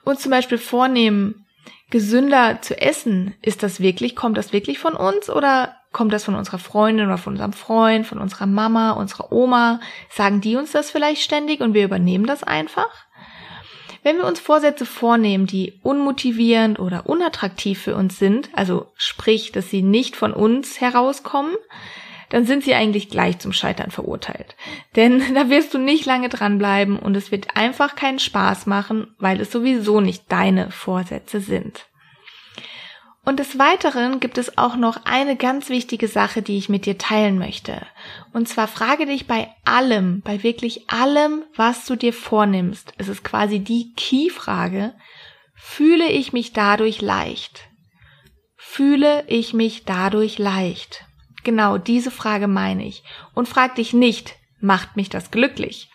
uns 0.04 0.22
zum 0.22 0.30
Beispiel 0.30 0.60
vornehmen, 0.60 1.48
gesünder 1.90 2.62
zu 2.62 2.80
essen, 2.80 3.34
ist 3.42 3.64
das 3.64 3.80
wirklich, 3.80 4.16
kommt 4.16 4.38
das 4.38 4.54
wirklich 4.54 4.78
von 4.78 4.94
uns 4.94 5.28
oder 5.28 5.76
kommt 5.92 6.14
das 6.14 6.26
von 6.26 6.36
unserer 6.36 6.60
Freundin 6.60 7.08
oder 7.08 7.18
von 7.18 7.34
unserem 7.34 7.54
Freund, 7.54 8.06
von 8.06 8.20
unserer 8.20 8.46
Mama, 8.46 8.92
unserer 8.92 9.32
Oma? 9.32 9.80
Sagen 10.12 10.40
die 10.40 10.56
uns 10.56 10.72
das 10.72 10.92
vielleicht 10.92 11.24
ständig 11.24 11.62
und 11.62 11.74
wir 11.74 11.84
übernehmen 11.84 12.28
das 12.28 12.44
einfach? 12.44 13.07
Wenn 14.08 14.20
wir 14.20 14.26
uns 14.26 14.40
Vorsätze 14.40 14.86
vornehmen, 14.86 15.48
die 15.48 15.82
unmotivierend 15.84 16.80
oder 16.80 17.10
unattraktiv 17.10 17.82
für 17.82 17.94
uns 17.94 18.18
sind, 18.18 18.50
also 18.54 18.88
sprich, 18.96 19.52
dass 19.52 19.70
sie 19.70 19.82
nicht 19.82 20.16
von 20.16 20.32
uns 20.32 20.80
herauskommen, 20.80 21.54
dann 22.30 22.46
sind 22.46 22.64
sie 22.64 22.74
eigentlich 22.74 23.10
gleich 23.10 23.40
zum 23.40 23.52
Scheitern 23.52 23.92
verurteilt. 23.92 24.56
Denn 24.96 25.22
da 25.36 25.50
wirst 25.50 25.74
du 25.74 25.78
nicht 25.78 26.06
lange 26.06 26.30
dranbleiben 26.30 26.98
und 26.98 27.18
es 27.18 27.32
wird 27.32 27.58
einfach 27.58 27.98
keinen 27.98 28.20
Spaß 28.20 28.66
machen, 28.66 29.14
weil 29.20 29.42
es 29.42 29.52
sowieso 29.52 30.00
nicht 30.00 30.32
deine 30.32 30.72
Vorsätze 30.72 31.42
sind. 31.42 31.86
Und 33.28 33.42
des 33.42 33.60
Weiteren 33.60 34.22
gibt 34.22 34.38
es 34.38 34.58
auch 34.58 34.78
noch 34.78 35.04
eine 35.04 35.36
ganz 35.36 35.68
wichtige 35.68 36.08
Sache, 36.08 36.42
die 36.42 36.58
ich 36.58 36.70
mit 36.70 36.86
dir 36.86 36.98
teilen 36.98 37.38
möchte. 37.38 37.86
Und 38.32 38.48
zwar 38.48 38.70
frage 38.70 39.06
dich 39.06 39.28
bei 39.28 39.50
allem, 39.66 40.22
bei 40.22 40.44
wirklich 40.44 40.90
allem, 40.90 41.44
was 41.54 41.86
du 41.86 41.98
dir 41.98 42.14
vornimmst. 42.14 42.94
Es 42.98 43.10
ist 43.10 43.26
quasi 43.26 43.60
die 43.60 43.92
Key-Frage. 43.98 44.94
Fühle 45.56 46.10
ich 46.10 46.32
mich 46.32 46.54
dadurch 46.54 47.02
leicht? 47.02 47.68
Fühle 48.56 49.26
ich 49.28 49.54
mich 49.54 49.84
dadurch 49.84 50.38
leicht? 50.38 51.04
Genau 51.44 51.78
diese 51.78 52.12
Frage 52.12 52.48
meine 52.48 52.88
ich. 52.88 53.04
Und 53.34 53.50
frag 53.50 53.76
dich 53.76 53.92
nicht, 53.92 54.36
macht 54.60 54.96
mich 54.96 55.10
das 55.10 55.32
glücklich? 55.32 55.90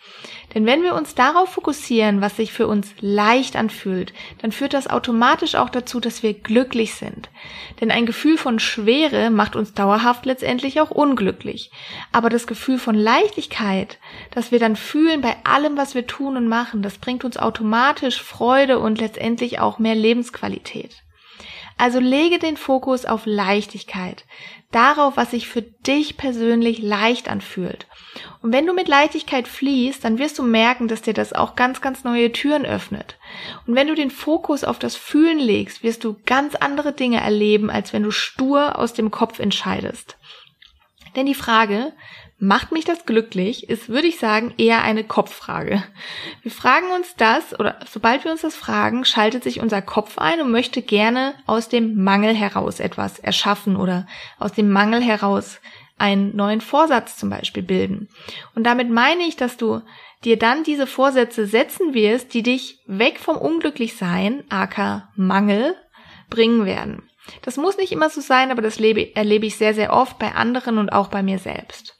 Denn 0.53 0.65
wenn 0.65 0.83
wir 0.83 0.93
uns 0.93 1.15
darauf 1.15 1.49
fokussieren, 1.49 2.21
was 2.21 2.37
sich 2.37 2.53
für 2.53 2.67
uns 2.67 2.93
leicht 3.01 3.55
anfühlt, 3.55 4.13
dann 4.39 4.51
führt 4.51 4.73
das 4.73 4.87
automatisch 4.87 5.55
auch 5.55 5.69
dazu, 5.69 5.99
dass 5.99 6.21
wir 6.21 6.33
glücklich 6.33 6.93
sind. 6.93 7.29
Denn 7.81 7.91
ein 7.91 8.05
Gefühl 8.05 8.37
von 8.37 8.59
Schwere 8.59 9.31
macht 9.31 9.55
uns 9.55 9.73
dauerhaft 9.73 10.25
letztendlich 10.25 10.79
auch 10.79 10.91
unglücklich. 10.91 11.71
Aber 12.11 12.29
das 12.29 12.45
Gefühl 12.45 12.77
von 12.77 12.95
Leichtigkeit, 12.95 13.97
das 14.31 14.51
wir 14.51 14.59
dann 14.59 14.75
fühlen 14.75 15.21
bei 15.21 15.35
allem, 15.43 15.75
was 15.75 15.95
wir 15.95 16.05
tun 16.05 16.37
und 16.37 16.47
machen, 16.47 16.83
das 16.83 16.99
bringt 16.99 17.25
uns 17.25 17.37
automatisch 17.37 18.21
Freude 18.21 18.79
und 18.79 18.99
letztendlich 18.99 19.59
auch 19.59 19.79
mehr 19.79 19.95
Lebensqualität. 19.95 21.03
Also 21.77 21.99
lege 21.99 22.37
den 22.37 22.57
Fokus 22.57 23.05
auf 23.05 23.23
Leichtigkeit, 23.25 24.25
darauf, 24.75 25.17
was 25.17 25.31
sich 25.31 25.47
für 25.47 25.61
dich 25.61 26.17
persönlich 26.17 26.81
leicht 26.81 27.29
anfühlt. 27.29 27.87
Und 28.41 28.51
wenn 28.51 28.65
du 28.65 28.73
mit 28.73 28.87
Leichtigkeit 28.87 29.47
fließt, 29.47 30.03
dann 30.03 30.19
wirst 30.19 30.37
du 30.37 30.43
merken, 30.43 30.87
dass 30.87 31.01
dir 31.01 31.13
das 31.13 31.33
auch 31.33 31.55
ganz, 31.55 31.81
ganz 31.81 32.03
neue 32.03 32.31
Türen 32.31 32.65
öffnet. 32.65 33.17
Und 33.65 33.75
wenn 33.75 33.87
du 33.87 33.95
den 33.95 34.11
Fokus 34.11 34.63
auf 34.63 34.79
das 34.79 34.95
Fühlen 34.95 35.39
legst, 35.39 35.83
wirst 35.83 36.03
du 36.03 36.17
ganz 36.25 36.55
andere 36.55 36.93
Dinge 36.93 37.21
erleben, 37.21 37.69
als 37.69 37.93
wenn 37.93 38.03
du 38.03 38.11
stur 38.11 38.77
aus 38.77 38.93
dem 38.93 39.11
Kopf 39.11 39.39
entscheidest. 39.39 40.17
Denn 41.15 41.25
die 41.25 41.35
Frage, 41.35 41.93
Macht 42.45 42.73
mich 42.73 42.83
das 42.83 43.05
glücklich, 43.05 43.69
ist, 43.69 43.87
würde 43.87 44.07
ich 44.07 44.19
sagen, 44.19 44.53
eher 44.57 44.81
eine 44.81 45.05
Kopffrage. 45.05 45.81
Wir 46.41 46.51
fragen 46.51 46.91
uns 46.93 47.15
das, 47.15 47.57
oder 47.57 47.79
sobald 47.89 48.25
wir 48.25 48.33
uns 48.33 48.41
das 48.41 48.53
fragen, 48.53 49.05
schaltet 49.05 49.43
sich 49.43 49.61
unser 49.61 49.81
Kopf 49.81 50.17
ein 50.17 50.41
und 50.41 50.51
möchte 50.51 50.81
gerne 50.81 51.35
aus 51.45 51.69
dem 51.69 52.03
Mangel 52.03 52.35
heraus 52.35 52.81
etwas 52.81 53.17
erschaffen 53.17 53.77
oder 53.77 54.07
aus 54.39 54.51
dem 54.51 54.69
Mangel 54.69 55.01
heraus 55.01 55.61
einen 55.97 56.35
neuen 56.35 56.59
Vorsatz 56.59 57.15
zum 57.15 57.29
Beispiel 57.29 57.63
bilden. 57.63 58.09
Und 58.55 58.65
damit 58.65 58.89
meine 58.89 59.23
ich, 59.23 59.37
dass 59.37 59.55
du 59.55 59.79
dir 60.25 60.37
dann 60.37 60.65
diese 60.65 60.85
Vorsätze 60.85 61.47
setzen 61.47 61.93
wirst, 61.93 62.33
die 62.33 62.43
dich 62.43 62.79
weg 62.87 63.19
vom 63.19 63.37
Unglücklichsein, 63.37 64.43
aka 64.49 65.07
Mangel, 65.15 65.77
bringen 66.29 66.65
werden. 66.65 67.09
Das 67.43 67.55
muss 67.55 67.77
nicht 67.77 67.93
immer 67.93 68.09
so 68.09 68.19
sein, 68.19 68.51
aber 68.51 68.61
das 68.61 68.79
lebe, 68.79 69.15
erlebe 69.15 69.45
ich 69.45 69.55
sehr, 69.55 69.73
sehr 69.73 69.93
oft 69.93 70.19
bei 70.19 70.35
anderen 70.35 70.77
und 70.77 70.91
auch 70.91 71.07
bei 71.07 71.23
mir 71.23 71.39
selbst. 71.39 71.97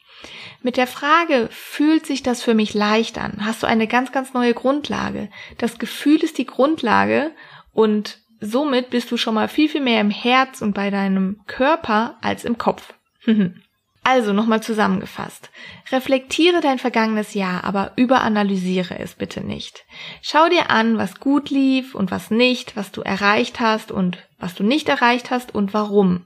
Mit 0.64 0.78
der 0.78 0.88
Frage, 0.88 1.50
fühlt 1.52 2.06
sich 2.06 2.24
das 2.24 2.42
für 2.42 2.54
mich 2.54 2.74
leicht 2.74 3.18
an, 3.18 3.46
hast 3.46 3.62
du 3.62 3.68
eine 3.68 3.86
ganz, 3.86 4.14
ganz 4.14 4.34
neue 4.34 4.54
Grundlage. 4.54 5.30
Das 5.58 5.78
Gefühl 5.78 6.24
ist 6.24 6.38
die 6.38 6.46
Grundlage 6.46 7.32
und 7.74 8.20
somit 8.40 8.90
bist 8.90 9.12
du 9.12 9.18
schon 9.18 9.36
mal 9.36 9.50
viel, 9.50 9.68
viel 9.68 9.82
mehr 9.82 10.00
im 10.00 10.10
Herz 10.10 10.62
und 10.62 10.74
bei 10.74 10.90
deinem 10.90 11.42
Körper 11.48 12.18
als 12.22 12.46
im 12.46 12.58
Kopf. 12.58 12.94
Also 14.06 14.34
nochmal 14.34 14.62
zusammengefasst. 14.62 15.50
Reflektiere 15.90 16.60
dein 16.60 16.78
vergangenes 16.78 17.34
Jahr, 17.34 17.64
aber 17.64 17.94
überanalysiere 17.96 19.00
es 19.00 19.16
bitte 19.16 19.40
nicht. 19.40 19.86
Schau 20.22 20.50
dir 20.50 20.70
an, 20.70 20.98
was 20.98 21.22
gut 21.22 21.50
lief 21.50 21.96
und 21.96 22.12
was 22.12 22.30
nicht, 22.30 22.76
was 22.76 22.92
du 22.92 23.02
erreicht 23.02 23.62
hast 23.62 23.94
und 23.94 24.18
was 24.40 24.56
du 24.56 24.64
nicht 24.64 24.90
erreicht 24.90 25.32
hast 25.32 25.56
und 25.56 25.74
warum. 25.74 26.26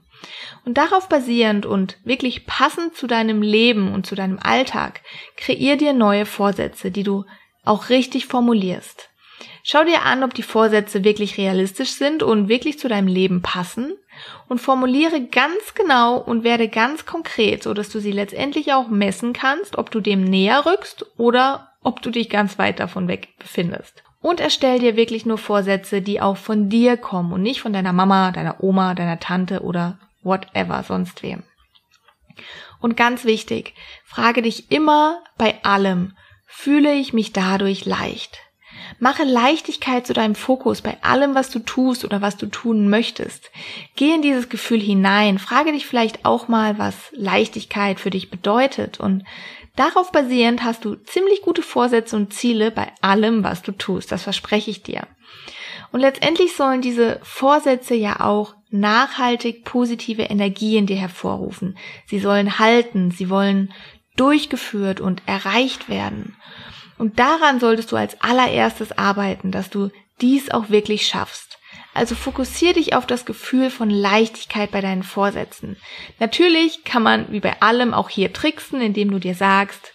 Und 0.64 0.78
darauf 0.78 1.08
basierend 1.08 1.66
und 1.66 1.96
wirklich 2.04 2.46
passend 2.46 2.94
zu 2.94 3.06
deinem 3.06 3.42
Leben 3.42 3.92
und 3.92 4.06
zu 4.06 4.14
deinem 4.14 4.38
Alltag, 4.42 5.00
kreier 5.36 5.76
dir 5.76 5.92
neue 5.92 6.26
Vorsätze, 6.26 6.90
die 6.90 7.02
du 7.02 7.24
auch 7.64 7.88
richtig 7.88 8.26
formulierst. 8.26 9.08
Schau 9.62 9.84
dir 9.84 10.02
an, 10.02 10.22
ob 10.22 10.34
die 10.34 10.42
Vorsätze 10.42 11.04
wirklich 11.04 11.36
realistisch 11.36 11.90
sind 11.90 12.22
und 12.22 12.48
wirklich 12.48 12.78
zu 12.78 12.88
deinem 12.88 13.08
Leben 13.08 13.42
passen 13.42 13.92
und 14.48 14.60
formuliere 14.60 15.20
ganz 15.20 15.74
genau 15.74 16.16
und 16.16 16.42
werde 16.42 16.68
ganz 16.68 17.06
konkret, 17.06 17.62
so 17.62 17.74
dass 17.74 17.90
du 17.90 18.00
sie 18.00 18.12
letztendlich 18.12 18.72
auch 18.72 18.88
messen 18.88 19.32
kannst, 19.32 19.76
ob 19.76 19.90
du 19.90 20.00
dem 20.00 20.24
näher 20.24 20.64
rückst 20.64 21.06
oder 21.18 21.72
ob 21.82 22.02
du 22.02 22.10
dich 22.10 22.30
ganz 22.30 22.58
weit 22.58 22.80
davon 22.80 23.08
weg 23.08 23.28
befindest. 23.38 24.02
Und 24.20 24.40
erstell 24.40 24.80
dir 24.80 24.96
wirklich 24.96 25.26
nur 25.26 25.38
Vorsätze, 25.38 26.02
die 26.02 26.20
auch 26.20 26.36
von 26.36 26.68
dir 26.68 26.96
kommen 26.96 27.32
und 27.32 27.42
nicht 27.42 27.60
von 27.60 27.72
deiner 27.72 27.92
Mama, 27.92 28.32
deiner 28.32 28.62
Oma, 28.64 28.94
deiner 28.94 29.20
Tante 29.20 29.62
oder 29.62 29.98
whatever, 30.28 30.84
sonst 30.84 31.22
wem. 31.22 31.42
Und 32.80 32.96
ganz 32.96 33.24
wichtig, 33.24 33.74
frage 34.04 34.42
dich 34.42 34.70
immer 34.70 35.22
bei 35.36 35.62
allem, 35.64 36.16
fühle 36.46 36.94
ich 36.94 37.12
mich 37.12 37.32
dadurch 37.32 37.84
leicht? 37.84 38.38
Mache 39.00 39.24
Leichtigkeit 39.24 40.06
zu 40.06 40.12
deinem 40.12 40.34
Fokus 40.34 40.82
bei 40.82 40.96
allem, 41.02 41.34
was 41.34 41.50
du 41.50 41.58
tust 41.58 42.04
oder 42.04 42.22
was 42.22 42.36
du 42.36 42.46
tun 42.46 42.88
möchtest. 42.88 43.50
Geh 43.96 44.14
in 44.14 44.22
dieses 44.22 44.48
Gefühl 44.48 44.80
hinein, 44.80 45.38
frage 45.38 45.72
dich 45.72 45.86
vielleicht 45.86 46.24
auch 46.24 46.48
mal, 46.48 46.78
was 46.78 46.94
Leichtigkeit 47.12 48.00
für 48.00 48.10
dich 48.10 48.30
bedeutet 48.30 49.00
und 49.00 49.24
darauf 49.76 50.12
basierend 50.12 50.64
hast 50.64 50.84
du 50.84 50.94
ziemlich 50.94 51.42
gute 51.42 51.62
Vorsätze 51.62 52.16
und 52.16 52.32
Ziele 52.32 52.70
bei 52.70 52.92
allem, 53.00 53.44
was 53.44 53.62
du 53.62 53.72
tust. 53.72 54.10
Das 54.12 54.22
verspreche 54.22 54.70
ich 54.70 54.82
dir. 54.82 55.06
Und 55.90 56.00
letztendlich 56.00 56.54
sollen 56.54 56.80
diese 56.80 57.20
Vorsätze 57.22 57.94
ja 57.94 58.20
auch 58.20 58.54
nachhaltig 58.70 59.64
positive 59.64 60.22
Energie 60.22 60.76
in 60.76 60.86
dir 60.86 60.96
hervorrufen. 60.96 61.78
Sie 62.06 62.18
sollen 62.18 62.58
halten, 62.58 63.10
sie 63.10 63.30
wollen 63.30 63.72
durchgeführt 64.16 65.00
und 65.00 65.22
erreicht 65.26 65.88
werden. 65.88 66.36
Und 66.98 67.18
daran 67.18 67.60
solltest 67.60 67.92
du 67.92 67.96
als 67.96 68.20
allererstes 68.20 68.96
arbeiten, 68.96 69.52
dass 69.52 69.70
du 69.70 69.90
dies 70.20 70.50
auch 70.50 70.68
wirklich 70.68 71.06
schaffst. 71.06 71.58
Also 71.94 72.14
fokussier 72.14 72.74
dich 72.74 72.94
auf 72.94 73.06
das 73.06 73.24
Gefühl 73.24 73.70
von 73.70 73.90
Leichtigkeit 73.90 74.70
bei 74.70 74.80
deinen 74.80 75.02
Vorsätzen. 75.02 75.76
Natürlich 76.18 76.84
kann 76.84 77.02
man 77.02 77.32
wie 77.32 77.40
bei 77.40 77.60
allem 77.62 77.94
auch 77.94 78.08
hier 78.08 78.32
tricksen, 78.32 78.80
indem 78.80 79.10
du 79.10 79.18
dir 79.18 79.34
sagst, 79.34 79.92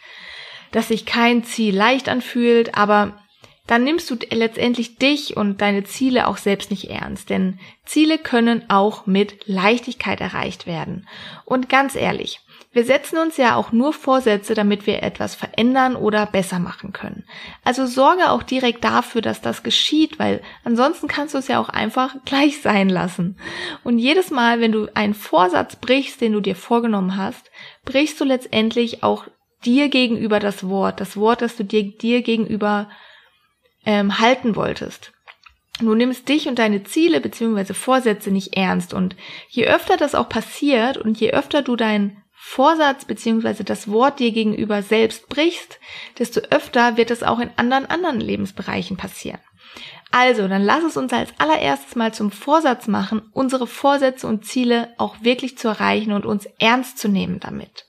dass 0.71 0.87
sich 0.87 1.05
kein 1.05 1.43
Ziel 1.43 1.75
leicht 1.75 2.09
anfühlt, 2.09 2.75
aber 2.75 3.22
dann 3.67 3.83
nimmst 3.83 4.09
du 4.09 4.15
letztendlich 4.31 4.97
dich 4.97 5.37
und 5.37 5.61
deine 5.61 5.83
Ziele 5.83 6.27
auch 6.27 6.37
selbst 6.37 6.69
nicht 6.69 6.89
ernst, 6.89 7.29
denn 7.29 7.59
Ziele 7.85 8.17
können 8.17 8.69
auch 8.69 9.05
mit 9.05 9.47
Leichtigkeit 9.47 10.19
erreicht 10.19 10.67
werden. 10.67 11.07
Und 11.45 11.69
ganz 11.69 11.95
ehrlich, 11.95 12.41
wir 12.73 12.85
setzen 12.85 13.19
uns 13.19 13.37
ja 13.37 13.55
auch 13.55 13.71
nur 13.71 13.93
Vorsätze, 13.93 14.55
damit 14.55 14.87
wir 14.87 15.03
etwas 15.03 15.35
verändern 15.35 15.95
oder 15.95 16.25
besser 16.25 16.57
machen 16.57 16.91
können. 16.91 17.23
Also 17.63 17.85
sorge 17.85 18.31
auch 18.31 18.41
direkt 18.41 18.83
dafür, 18.83 19.21
dass 19.21 19.41
das 19.41 19.61
geschieht, 19.61 20.17
weil 20.17 20.41
ansonsten 20.63 21.07
kannst 21.07 21.35
du 21.35 21.37
es 21.37 21.47
ja 21.47 21.59
auch 21.59 21.69
einfach 21.69 22.15
gleich 22.25 22.61
sein 22.61 22.89
lassen. 22.89 23.37
Und 23.83 23.99
jedes 23.99 24.31
Mal, 24.31 24.59
wenn 24.59 24.71
du 24.71 24.87
einen 24.95 25.13
Vorsatz 25.13 25.75
brichst, 25.75 26.19
den 26.19 26.33
du 26.33 26.41
dir 26.41 26.55
vorgenommen 26.55 27.15
hast, 27.15 27.51
brichst 27.85 28.19
du 28.19 28.25
letztendlich 28.25 29.03
auch 29.03 29.27
dir 29.63 29.89
gegenüber 29.89 30.39
das 30.39 30.67
Wort, 30.67 30.99
das 30.99 31.15
Wort, 31.15 31.43
das 31.43 31.55
du 31.55 31.63
dir, 31.63 31.83
dir 31.83 32.23
gegenüber 32.23 32.89
ähm, 33.85 34.19
halten 34.19 34.55
wolltest. 34.55 35.13
Du 35.79 35.95
nimmst 35.95 36.29
dich 36.29 36.47
und 36.47 36.59
deine 36.59 36.83
Ziele 36.83 37.19
bzw. 37.19 37.73
Vorsätze 37.73 38.31
nicht 38.31 38.55
ernst 38.55 38.93
und 38.93 39.15
je 39.49 39.67
öfter 39.67 39.97
das 39.97 40.13
auch 40.13 40.29
passiert 40.29 40.97
und 40.97 41.19
je 41.19 41.31
öfter 41.31 41.61
du 41.61 41.75
deinen 41.75 42.23
Vorsatz 42.31 43.05
bzw. 43.05 43.63
das 43.63 43.89
Wort 43.89 44.19
dir 44.19 44.31
gegenüber 44.31 44.83
selbst 44.83 45.29
brichst, 45.29 45.79
desto 46.19 46.41
öfter 46.51 46.97
wird 46.97 47.09
es 47.09 47.23
auch 47.23 47.39
in 47.39 47.49
anderen 47.55 47.85
anderen 47.87 48.19
Lebensbereichen 48.19 48.97
passieren. 48.97 49.39
Also, 50.11 50.47
dann 50.47 50.61
lass 50.61 50.83
es 50.83 50.95
uns 50.95 51.11
als 51.11 51.31
allererstes 51.39 51.95
mal 51.95 52.13
zum 52.13 52.29
Vorsatz 52.29 52.87
machen, 52.87 53.23
unsere 53.33 53.65
Vorsätze 53.65 54.27
und 54.27 54.45
Ziele 54.45 54.93
auch 54.99 55.15
wirklich 55.21 55.57
zu 55.57 55.69
erreichen 55.69 56.11
und 56.11 56.27
uns 56.27 56.45
ernst 56.59 56.99
zu 56.99 57.07
nehmen 57.07 57.39
damit. 57.39 57.87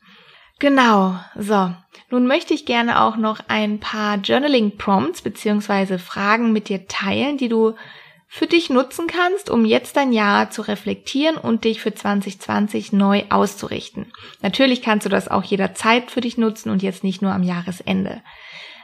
Genau, 0.59 1.19
so. 1.37 1.71
Nun 2.11 2.27
möchte 2.27 2.55
ich 2.55 2.65
gerne 2.65 3.03
auch 3.03 3.17
noch 3.17 3.41
ein 3.49 3.81
paar 3.81 4.17
Journaling 4.19 4.77
Prompts 4.77 5.23
beziehungsweise 5.23 5.99
Fragen 5.99 6.53
mit 6.53 6.69
dir 6.69 6.87
teilen, 6.87 7.39
die 7.39 7.49
du 7.49 7.75
für 8.29 8.47
dich 8.47 8.69
nutzen 8.69 9.07
kannst, 9.07 9.49
um 9.49 9.65
jetzt 9.65 9.97
dein 9.97 10.13
Jahr 10.13 10.51
zu 10.51 10.63
reflektieren 10.63 11.37
und 11.37 11.65
dich 11.65 11.81
für 11.81 11.95
2020 11.95 12.93
neu 12.93 13.23
auszurichten. 13.31 14.13
Natürlich 14.43 14.83
kannst 14.83 15.07
du 15.07 15.09
das 15.09 15.29
auch 15.29 15.45
jederzeit 15.45 16.11
für 16.11 16.21
dich 16.21 16.37
nutzen 16.37 16.71
und 16.71 16.83
jetzt 16.83 17.05
nicht 17.05 17.23
nur 17.23 17.33
am 17.33 17.45
Jahresende. 17.45 18.23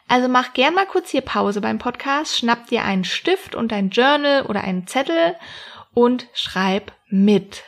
Also 0.06 0.28
mach 0.28 0.52
gern 0.54 0.74
mal 0.74 0.86
kurz 0.86 1.10
hier 1.10 1.20
Pause 1.20 1.60
beim 1.60 1.78
Podcast, 1.78 2.36
schnapp 2.38 2.66
dir 2.66 2.84
einen 2.84 3.04
Stift 3.04 3.54
und 3.54 3.72
ein 3.72 3.90
Journal 3.90 4.42
oder 4.46 4.62
einen 4.62 4.86
Zettel 4.86 5.36
und 5.94 6.26
schreib 6.32 6.92
mit. 7.08 7.64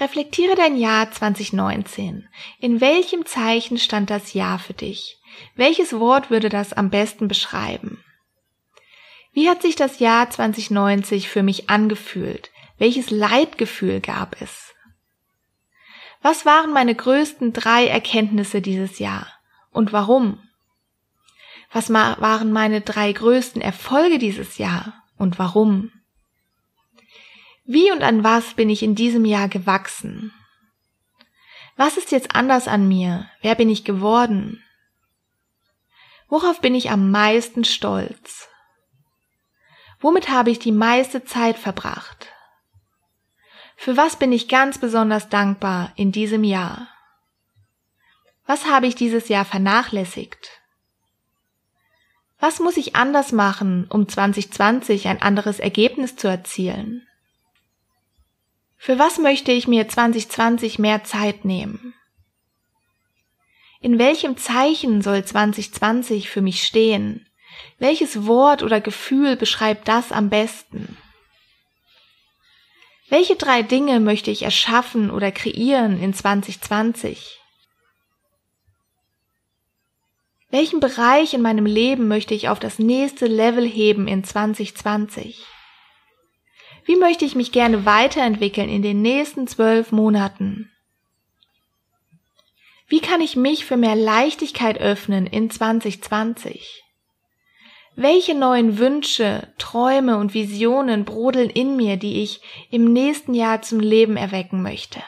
Reflektiere 0.00 0.54
dein 0.54 0.76
Jahr 0.76 1.10
2019. 1.10 2.28
In 2.60 2.80
welchem 2.80 3.26
Zeichen 3.26 3.78
stand 3.78 4.08
das 4.08 4.32
Jahr 4.32 4.58
für 4.58 4.72
dich? 4.72 5.18
Welches 5.54 5.92
Wort 5.98 6.30
würde 6.30 6.48
das 6.48 6.72
am 6.72 6.88
besten 6.88 7.28
beschreiben? 7.28 8.02
Wie 9.32 9.48
hat 9.48 9.62
sich 9.62 9.76
das 9.76 9.98
Jahr 9.98 10.30
2090 10.30 11.28
für 11.28 11.42
mich 11.42 11.68
angefühlt? 11.68 12.50
Welches 12.78 13.10
Leitgefühl 13.10 14.00
gab 14.00 14.40
es? 14.40 14.74
Was 16.22 16.46
waren 16.46 16.72
meine 16.72 16.94
größten 16.94 17.52
drei 17.52 17.86
Erkenntnisse 17.86 18.62
dieses 18.62 18.98
Jahr? 18.98 19.26
Und 19.72 19.92
warum? 19.92 20.38
Was 21.72 21.90
waren 21.92 22.52
meine 22.52 22.80
drei 22.80 23.12
größten 23.12 23.60
Erfolge 23.60 24.18
dieses 24.18 24.58
Jahr? 24.58 25.02
Und 25.16 25.38
warum? 25.38 25.90
Wie 27.64 27.92
und 27.92 28.02
an 28.02 28.24
was 28.24 28.54
bin 28.54 28.68
ich 28.70 28.82
in 28.82 28.94
diesem 28.94 29.24
Jahr 29.24 29.48
gewachsen? 29.48 30.32
Was 31.76 31.96
ist 31.96 32.10
jetzt 32.10 32.34
anders 32.34 32.68
an 32.68 32.88
mir? 32.88 33.30
Wer 33.40 33.54
bin 33.54 33.70
ich 33.70 33.84
geworden? 33.84 34.62
Worauf 36.28 36.60
bin 36.60 36.74
ich 36.74 36.90
am 36.90 37.10
meisten 37.10 37.64
stolz? 37.64 38.48
Womit 40.00 40.28
habe 40.28 40.50
ich 40.50 40.58
die 40.58 40.72
meiste 40.72 41.24
Zeit 41.24 41.56
verbracht? 41.56 42.32
Für 43.76 43.96
was 43.96 44.16
bin 44.16 44.32
ich 44.32 44.48
ganz 44.48 44.78
besonders 44.78 45.28
dankbar 45.28 45.92
in 45.94 46.10
diesem 46.10 46.42
Jahr? 46.42 46.88
Was 48.44 48.66
habe 48.66 48.86
ich 48.86 48.96
dieses 48.96 49.28
Jahr 49.28 49.44
vernachlässigt? 49.44 50.50
Was 52.40 52.58
muss 52.58 52.76
ich 52.76 52.96
anders 52.96 53.30
machen, 53.30 53.86
um 53.88 54.08
2020 54.08 55.06
ein 55.06 55.22
anderes 55.22 55.60
Ergebnis 55.60 56.16
zu 56.16 56.26
erzielen? 56.26 57.06
Für 58.84 58.98
was 58.98 59.18
möchte 59.18 59.52
ich 59.52 59.68
mir 59.68 59.86
2020 59.86 60.80
mehr 60.80 61.04
Zeit 61.04 61.44
nehmen? 61.44 61.94
In 63.80 64.00
welchem 64.00 64.36
Zeichen 64.36 65.02
soll 65.02 65.24
2020 65.24 66.28
für 66.28 66.40
mich 66.40 66.64
stehen? 66.64 67.28
Welches 67.78 68.26
Wort 68.26 68.64
oder 68.64 68.80
Gefühl 68.80 69.36
beschreibt 69.36 69.86
das 69.86 70.10
am 70.10 70.30
besten? 70.30 70.96
Welche 73.08 73.36
drei 73.36 73.62
Dinge 73.62 74.00
möchte 74.00 74.32
ich 74.32 74.42
erschaffen 74.42 75.12
oder 75.12 75.30
kreieren 75.30 76.02
in 76.02 76.12
2020? 76.12 77.38
Welchen 80.50 80.80
Bereich 80.80 81.34
in 81.34 81.42
meinem 81.42 81.66
Leben 81.66 82.08
möchte 82.08 82.34
ich 82.34 82.48
auf 82.48 82.58
das 82.58 82.80
nächste 82.80 83.26
Level 83.26 83.64
heben 83.64 84.08
in 84.08 84.24
2020? 84.24 85.40
Wie 86.84 86.96
möchte 86.96 87.24
ich 87.24 87.34
mich 87.34 87.52
gerne 87.52 87.86
weiterentwickeln 87.86 88.68
in 88.68 88.82
den 88.82 89.02
nächsten 89.02 89.46
zwölf 89.46 89.92
Monaten? 89.92 90.70
Wie 92.88 93.00
kann 93.00 93.20
ich 93.20 93.36
mich 93.36 93.64
für 93.64 93.76
mehr 93.76 93.96
Leichtigkeit 93.96 94.78
öffnen 94.78 95.26
in 95.26 95.48
2020? 95.48 96.82
Welche 97.94 98.34
neuen 98.34 98.78
Wünsche, 98.78 99.52
Träume 99.58 100.16
und 100.18 100.34
Visionen 100.34 101.04
brodeln 101.04 101.50
in 101.50 101.76
mir, 101.76 101.96
die 101.96 102.22
ich 102.22 102.40
im 102.70 102.92
nächsten 102.92 103.34
Jahr 103.34 103.62
zum 103.62 103.80
Leben 103.80 104.16
erwecken 104.16 104.62
möchte? 104.62 105.02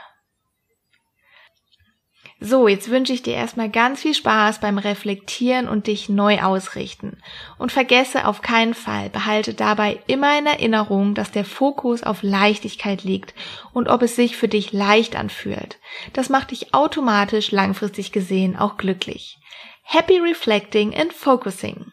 So, 2.41 2.69
jetzt 2.69 2.91
wünsche 2.91 3.13
ich 3.13 3.23
dir 3.23 3.35
erstmal 3.35 3.71
ganz 3.71 4.03
viel 4.03 4.13
Spaß 4.13 4.61
beim 4.61 4.77
Reflektieren 4.77 5.69
und 5.69 5.87
dich 5.87 6.09
neu 6.09 6.41
ausrichten. 6.41 7.19
Und 7.59 7.73
vergesse 7.73 8.27
auf 8.27 8.43
keinen 8.43 8.75
Fall, 8.75 9.09
behalte 9.09 9.55
dabei 9.55 10.01
immer 10.07 10.39
in 10.39 10.47
Erinnerung, 10.47 11.15
dass 11.15 11.31
der 11.31 11.45
Fokus 11.45 12.03
auf 12.03 12.23
Leichtigkeit 12.23 13.05
liegt 13.05 13.35
und 13.73 13.89
ob 13.89 14.03
es 14.03 14.17
sich 14.17 14.37
für 14.37 14.49
dich 14.49 14.73
leicht 14.73 15.17
anfühlt. 15.17 15.79
Das 16.13 16.29
macht 16.29 16.51
dich 16.51 16.75
automatisch 16.75 17.51
langfristig 17.51 18.13
gesehen 18.13 18.59
auch 18.59 18.77
glücklich. 18.77 19.39
Happy 19.83 20.19
Reflecting 20.19 20.95
and 20.95 21.13
Focusing. 21.13 21.93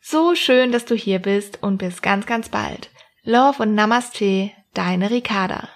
So 0.00 0.34
schön, 0.34 0.70
dass 0.70 0.84
du 0.84 0.94
hier 0.94 1.18
bist 1.18 1.62
und 1.62 1.78
bis 1.78 2.02
ganz, 2.02 2.26
ganz 2.26 2.50
bald. 2.50 2.90
Love 3.24 3.62
und 3.62 3.74
Namaste, 3.74 4.50
deine 4.74 5.10
Ricarda. 5.10 5.68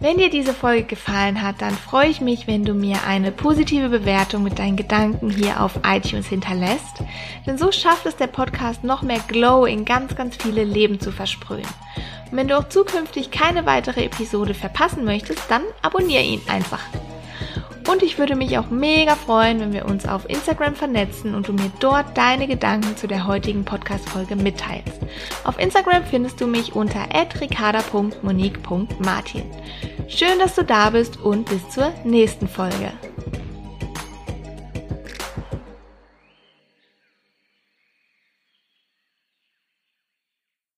Wenn 0.00 0.18
dir 0.18 0.30
diese 0.30 0.54
Folge 0.54 0.84
gefallen 0.84 1.42
hat, 1.42 1.60
dann 1.60 1.74
freue 1.74 2.08
ich 2.08 2.20
mich, 2.20 2.46
wenn 2.46 2.64
du 2.64 2.72
mir 2.72 2.98
eine 3.04 3.32
positive 3.32 3.88
Bewertung 3.88 4.44
mit 4.44 4.60
deinen 4.60 4.76
Gedanken 4.76 5.28
hier 5.28 5.60
auf 5.60 5.80
iTunes 5.84 6.28
hinterlässt. 6.28 7.02
Denn 7.46 7.58
so 7.58 7.72
schafft 7.72 8.06
es 8.06 8.14
der 8.14 8.28
Podcast 8.28 8.84
noch 8.84 9.02
mehr 9.02 9.18
Glow 9.26 9.64
in 9.64 9.84
ganz, 9.84 10.14
ganz 10.14 10.36
viele 10.36 10.62
Leben 10.62 11.00
zu 11.00 11.10
versprühen. 11.10 11.66
Und 12.30 12.36
wenn 12.36 12.46
du 12.46 12.56
auch 12.56 12.68
zukünftig 12.68 13.32
keine 13.32 13.66
weitere 13.66 14.04
Episode 14.04 14.54
verpassen 14.54 15.04
möchtest, 15.04 15.50
dann 15.50 15.62
abonniere 15.82 16.22
ihn 16.22 16.42
einfach. 16.46 16.82
Und 17.90 18.02
ich 18.02 18.18
würde 18.18 18.36
mich 18.36 18.58
auch 18.58 18.68
mega 18.68 19.14
freuen, 19.14 19.60
wenn 19.60 19.72
wir 19.72 19.86
uns 19.86 20.06
auf 20.06 20.28
Instagram 20.28 20.74
vernetzen 20.74 21.34
und 21.34 21.48
du 21.48 21.54
mir 21.54 21.72
dort 21.80 22.18
deine 22.18 22.46
Gedanken 22.46 22.98
zu 22.98 23.06
der 23.06 23.26
heutigen 23.26 23.64
Podcast-Folge 23.64 24.36
mitteilst. 24.36 25.00
Auf 25.44 25.58
Instagram 25.58 26.04
findest 26.04 26.38
du 26.38 26.46
mich 26.46 26.74
unter 26.74 27.06
ricarda.monique.martin. 27.40 29.44
Schön, 30.06 30.38
dass 30.38 30.54
du 30.54 30.64
da 30.64 30.90
bist 30.90 31.18
und 31.18 31.48
bis 31.48 31.66
zur 31.70 31.90
nächsten 32.04 32.46
Folge. 32.46 32.92